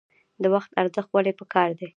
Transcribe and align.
د 0.41 0.45
وخت 0.53 0.71
ارزښت 0.81 1.09
ولې 1.13 1.33
پکار 1.39 1.69
دی؟ 1.77 1.87